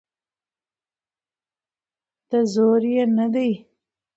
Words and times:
د 2.29 2.31
زور 2.53 2.81
یې 2.93 3.03
نه 3.17 3.25
دی. 3.33 3.51